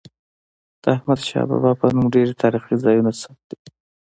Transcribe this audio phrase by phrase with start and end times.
[0.81, 3.59] د احمدشاه بابا په نوم ډیري تاریخي ځایونه ثبت دي.